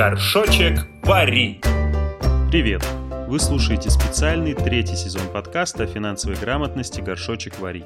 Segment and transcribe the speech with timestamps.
[0.00, 1.60] Горшочек пари.
[2.50, 2.82] Привет!
[3.28, 7.84] Вы слушаете специальный третий сезон подкаста о финансовой грамотности «Горшочек вари».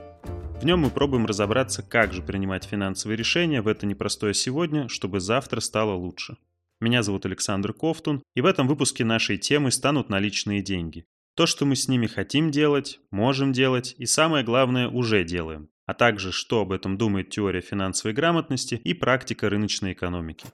[0.60, 5.18] В нем мы пробуем разобраться, как же принимать финансовые решения в это непростое сегодня, чтобы
[5.18, 6.36] завтра стало лучше.
[6.80, 11.06] Меня зовут Александр Ковтун, и в этом выпуске нашей темы станут наличные деньги.
[11.34, 15.94] То, что мы с ними хотим делать, можем делать и самое главное уже делаем, а
[15.94, 20.46] также что об этом думает теория финансовой грамотности и практика рыночной экономики.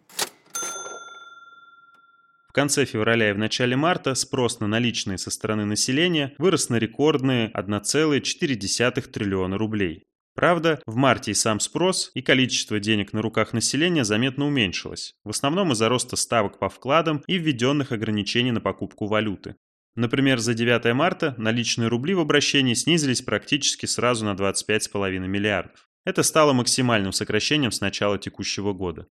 [2.51, 6.81] В конце февраля и в начале марта спрос на наличные со стороны населения вырос на
[6.81, 10.03] рекордные 1,4 триллиона рублей.
[10.35, 15.31] Правда, в марте и сам спрос, и количество денег на руках населения заметно уменьшилось, в
[15.31, 19.55] основном из-за роста ставок по вкладам и введенных ограничений на покупку валюты.
[19.95, 25.87] Например, за 9 марта наличные рубли в обращении снизились практически сразу на 25,5 миллиардов.
[26.05, 29.07] Это стало максимальным сокращением с начала текущего года.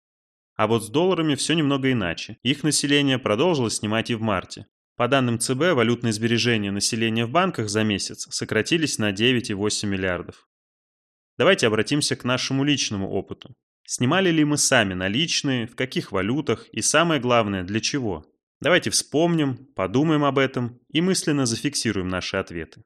[0.55, 2.37] А вот с долларами все немного иначе.
[2.43, 4.67] Их население продолжило снимать и в марте.
[4.95, 10.47] По данным ЦБ, валютные сбережения населения в банках за месяц сократились на 9,8 миллиардов.
[11.37, 13.53] Давайте обратимся к нашему личному опыту.
[13.83, 18.25] Снимали ли мы сами наличные, в каких валютах и самое главное, для чего?
[18.61, 22.83] Давайте вспомним, подумаем об этом и мысленно зафиксируем наши ответы.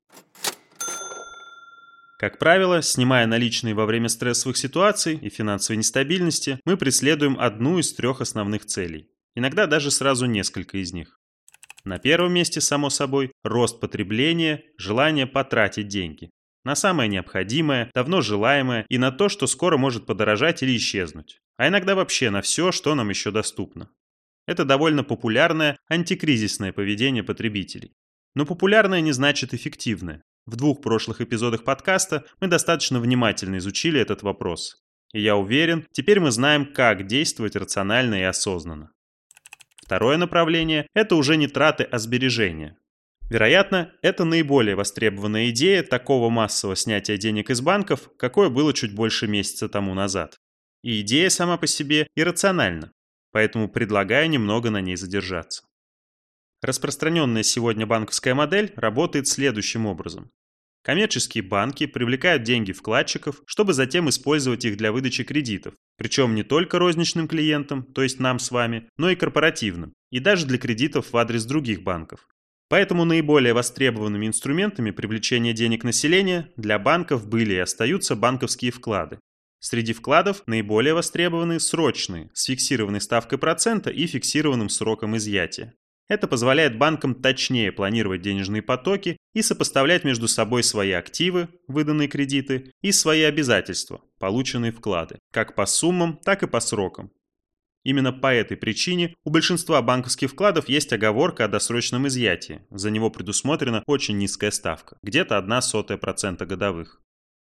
[2.19, 7.93] Как правило, снимая наличные во время стрессовых ситуаций и финансовой нестабильности, мы преследуем одну из
[7.93, 9.07] трех основных целей.
[9.35, 11.17] Иногда даже сразу несколько из них.
[11.85, 16.29] На первом месте, само собой, рост потребления, желание потратить деньги.
[16.65, 21.39] На самое необходимое, давно желаемое и на то, что скоро может подорожать или исчезнуть.
[21.55, 23.91] А иногда вообще на все, что нам еще доступно.
[24.45, 27.93] Это довольно популярное антикризисное поведение потребителей.
[28.35, 30.21] Но популярное не значит эффективное.
[30.49, 34.83] В двух прошлых эпизодах подкаста мы достаточно внимательно изучили этот вопрос.
[35.13, 38.89] И я уверен, теперь мы знаем, как действовать рационально и осознанно.
[39.75, 42.79] Второе направление– это уже не траты, а сбережения.
[43.29, 49.27] Вероятно, это наиболее востребованная идея такого массового снятия денег из банков, какое было чуть больше
[49.27, 50.39] месяца тому назад.
[50.81, 52.91] И идея сама по себе иррациональна,
[53.31, 55.65] поэтому предлагаю немного на ней задержаться.
[56.63, 60.31] Распространенная сегодня банковская модель работает следующим образом.
[60.81, 66.79] Коммерческие банки привлекают деньги вкладчиков, чтобы затем использовать их для выдачи кредитов, причем не только
[66.79, 71.17] розничным клиентам, то есть нам с вами, но и корпоративным, и даже для кредитов в
[71.17, 72.27] адрес других банков.
[72.69, 79.19] Поэтому наиболее востребованными инструментами привлечения денег населения для банков были и остаются банковские вклады.
[79.59, 85.73] Среди вкладов наиболее востребованы срочные, с фиксированной ставкой процента и фиксированным сроком изъятия.
[86.07, 92.73] Это позволяет банкам точнее планировать денежные потоки и сопоставлять между собой свои активы, выданные кредиты,
[92.81, 97.11] и свои обязательства, полученные вклады, как по суммам, так и по срокам.
[97.83, 102.61] Именно по этой причине у большинства банковских вкладов есть оговорка о досрочном изъятии.
[102.69, 107.01] За него предусмотрена очень низкая ставка, где-то 1,01% годовых.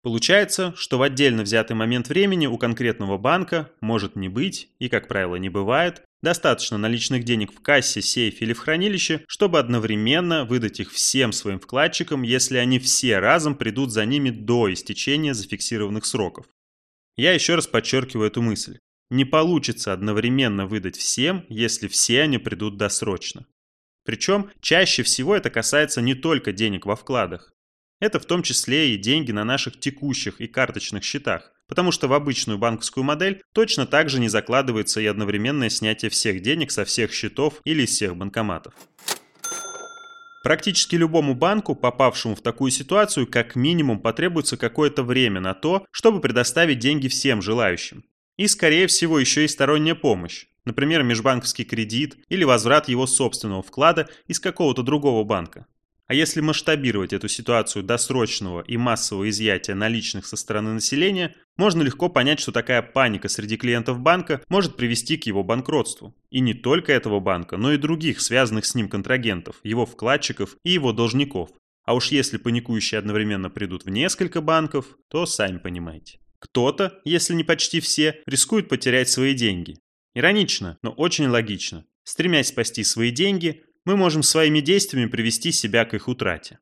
[0.02, 5.08] Получается, что в отдельно взятый момент времени у конкретного банка может не быть, и, как
[5.08, 10.80] правило, не бывает, достаточно наличных денег в кассе, сейфе или в хранилище, чтобы одновременно выдать
[10.80, 16.46] их всем своим вкладчикам, если они все разом придут за ними до истечения зафиксированных сроков.
[17.16, 18.78] Я еще раз подчеркиваю эту мысль.
[19.10, 23.46] Не получится одновременно выдать всем, если все они придут досрочно.
[24.04, 27.52] Причем чаще всего это касается не только денег во вкладах.
[28.00, 32.12] Это в том числе и деньги на наших текущих и карточных счетах, потому что в
[32.12, 37.12] обычную банковскую модель точно так же не закладывается и одновременное снятие всех денег со всех
[37.12, 38.74] счетов или из всех банкоматов.
[40.42, 46.20] Практически любому банку, попавшему в такую ситуацию, как минимум потребуется какое-то время на то, чтобы
[46.20, 48.04] предоставить деньги всем желающим.
[48.36, 54.08] И, скорее всего, еще и сторонняя помощь, например, межбанковский кредит или возврат его собственного вклада
[54.28, 55.66] из какого-то другого банка.
[56.08, 62.08] А если масштабировать эту ситуацию досрочного и массового изъятия наличных со стороны населения, можно легко
[62.08, 66.16] понять, что такая паника среди клиентов банка может привести к его банкротству.
[66.30, 70.70] И не только этого банка, но и других, связанных с ним контрагентов, его вкладчиков и
[70.70, 71.50] его должников.
[71.84, 76.20] А уж если паникующие одновременно придут в несколько банков, то сами понимаете.
[76.38, 79.76] Кто-то, если не почти все, рискует потерять свои деньги.
[80.14, 81.84] Иронично, но очень логично.
[82.04, 86.58] Стремясь спасти свои деньги, мы можем своими действиями привести себя к их утрате.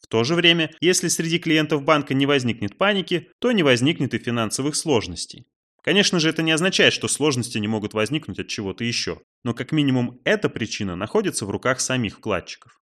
[0.00, 4.18] В то же время, если среди клиентов банка не возникнет паники, то не возникнет и
[4.18, 5.44] финансовых сложностей.
[5.82, 9.72] Конечно же, это не означает, что сложности не могут возникнуть от чего-то еще, но как
[9.72, 12.80] минимум эта причина находится в руках самих вкладчиков.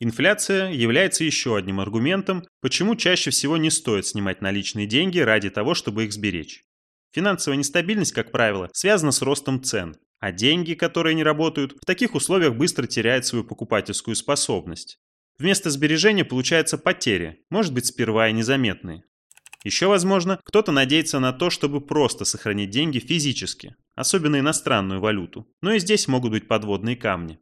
[0.00, 5.74] Инфляция является еще одним аргументом, почему чаще всего не стоит снимать наличные деньги ради того,
[5.74, 6.64] чтобы их сберечь.
[7.12, 12.14] Финансовая нестабильность, как правило, связана с ростом цен, А деньги, которые не работают, в таких
[12.14, 14.98] условиях быстро теряют свою покупательскую способность.
[15.38, 19.04] Вместо сбережения получается потери, может быть сперва и незаметные.
[19.64, 25.48] Еще, возможно, кто-то надеется на то, чтобы просто сохранить деньги физически, особенно иностранную валюту.
[25.62, 27.38] Но и здесь могут быть подводные камни.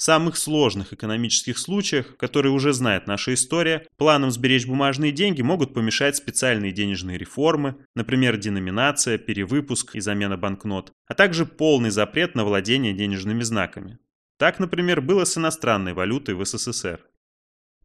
[0.00, 6.14] Самых сложных экономических случаях, которые уже знает наша история, планам сберечь бумажные деньги могут помешать
[6.14, 12.92] специальные денежные реформы, например, деноминация, перевыпуск и замена банкнот, а также полный запрет на владение
[12.92, 13.98] денежными знаками.
[14.38, 17.04] Так, например, было с иностранной валютой в СССР.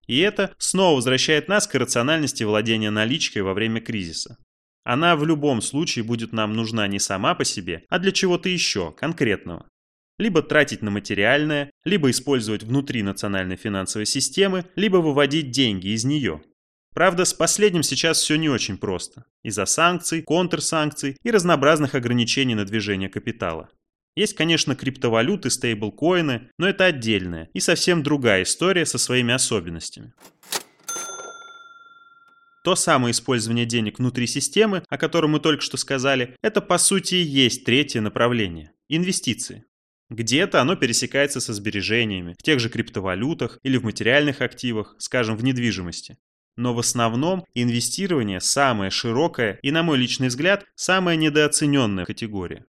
[0.05, 4.37] И это снова возвращает нас к рациональности владения наличкой во время кризиса.
[4.83, 8.91] Она в любом случае будет нам нужна не сама по себе, а для чего-то еще,
[8.91, 9.65] конкретного
[10.17, 16.41] либо тратить на материальное, либо использовать внутри национальной финансовой системы, либо выводить деньги из нее.
[16.93, 19.25] Правда, с последним сейчас все не очень просто.
[19.43, 23.69] Из-за санкций, контрсанкций и разнообразных ограничений на движение капитала.
[24.15, 30.13] Есть, конечно, криптовалюты, стейблкоины, но это отдельная и совсем другая история со своими особенностями.
[32.63, 37.15] То самое использование денег внутри системы, о котором мы только что сказали, это по сути
[37.15, 39.65] и есть третье направление– инвестиции.
[40.13, 45.43] Где-то оно пересекается со сбережениями, в тех же криптовалютах или в материальных активах, скажем, в
[45.43, 46.19] недвижимости.
[46.55, 52.67] Но в основном инвестирование самая широкая и, на мой личный взгляд, самая недооцененная категория.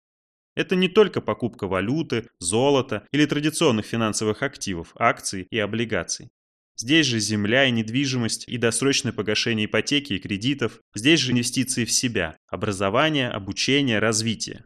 [0.54, 6.30] Это не только покупка валюты, золота или традиционных финансовых активов, акций и облигаций.
[6.78, 10.80] Здесь же земля и недвижимость, и досрочное погашение ипотеки и кредитов.
[10.94, 14.64] Здесь же инвестиции в себя, образование, обучение, развитие.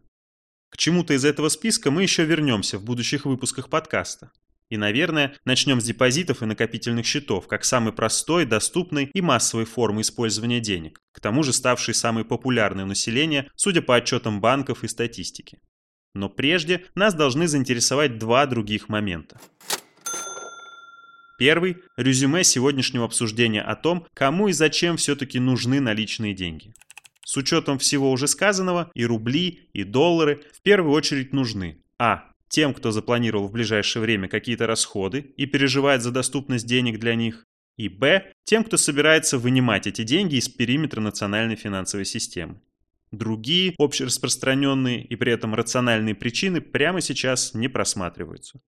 [0.81, 4.33] Чему-то из этого списка мы еще вернемся в будущих выпусках подкаста.
[4.71, 10.01] И, наверное, начнем с депозитов и накопительных счетов, как самой простой, доступной и массовой формы
[10.01, 14.89] использования денег, к тому же ставшей самой популярной у населения, судя по отчетам банков и
[14.89, 15.59] статистики.
[16.15, 19.39] Но прежде нас должны заинтересовать два других момента.
[21.39, 26.73] Первый– резюме сегодняшнего обсуждения о том, кому и зачем все-таки нужны наличные деньги.
[27.31, 32.25] С учетом всего уже сказанного, и рубли, и доллары в первую очередь нужны а.
[32.49, 37.47] Тем, кто запланировал в ближайшее время какие-то расходы и переживает за доступность денег для них,
[37.77, 38.33] и б.
[38.43, 42.61] Тем, кто собирается вынимать эти деньги из периметра национальной финансовой системы.
[43.13, 48.61] Другие, общераспространенные и при этом рациональные причины прямо сейчас не просматриваются.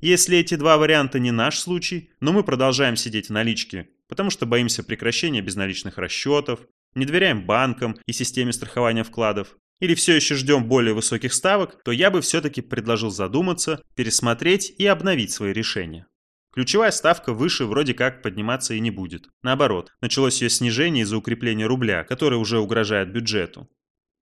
[0.00, 4.46] Если эти два варианта не наш случай, но мы продолжаем сидеть в наличке, потому что
[4.46, 10.68] боимся прекращения безналичных расчетов, не доверяем банкам и системе страхования вкладов, или все еще ждем
[10.68, 16.06] более высоких ставок, то я бы все-таки предложил задуматься, пересмотреть и обновить свои решения.
[16.52, 19.28] Ключевая ставка выше вроде как подниматься и не будет.
[19.42, 23.68] Наоборот, началось ее снижение из-за укрепления рубля, которое уже угрожает бюджету.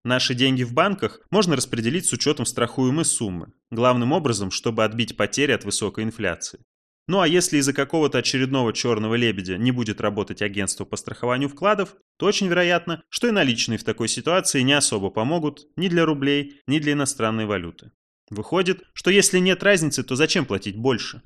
[0.04, 5.52] Наши деньги в банках можно распределить с учетом страхуемой суммы, главным образом, чтобы отбить потери
[5.52, 6.60] от высокой инфляции.
[7.08, 11.96] Ну а если из-за какого-то очередного черного лебедя не будет работать агентство по страхованию вкладов,
[12.18, 16.60] то очень вероятно, что и наличные в такой ситуации не особо помогут ни для рублей,
[16.66, 17.92] ни для иностранной валюты.
[18.28, 21.22] Выходит, что если нет разницы, то зачем платить больше?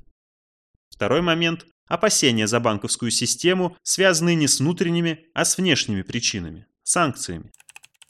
[0.89, 7.51] Второй момент– опасения за банковскую систему, связанные не с внутренними, а с внешними причинами– санкциями.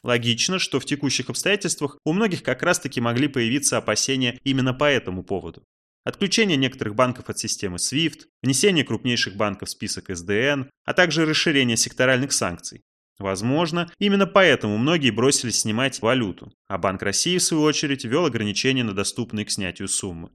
[0.03, 5.23] Логично, что в текущих обстоятельствах у многих как раз-таки могли появиться опасения именно по этому
[5.23, 5.63] поводу.
[6.03, 11.77] Отключение некоторых банков от системы SWIFT, внесение крупнейших банков в список СДН, а также расширение
[11.77, 12.83] секторальных санкций.
[13.19, 18.83] Возможно, именно поэтому многие бросились снимать валюту, а Банк России, в свою очередь, ввел ограничения
[18.83, 20.31] на доступные к снятию суммы.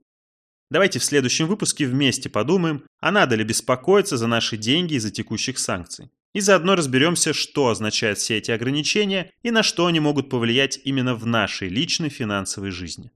[0.71, 5.59] Давайте в следующем выпуске вместе подумаем, а надо ли беспокоиться за наши деньги из-за текущих
[5.59, 6.11] санкций.
[6.35, 11.15] И заодно разберемся, что означают все эти ограничения и на что они могут повлиять именно
[11.15, 13.11] в нашей личной финансовой жизни.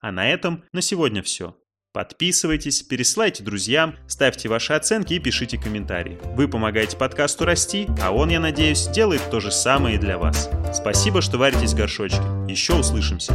[0.00, 1.56] А на этом на сегодня все.
[1.96, 6.18] Подписывайтесь, пересылайте друзьям, ставьте ваши оценки и пишите комментарии.
[6.34, 10.50] Вы помогаете подкасту расти, а он, я надеюсь, делает то же самое и для вас.
[10.74, 12.20] Спасибо, что варитесь в горшочке.
[12.48, 13.32] Еще услышимся.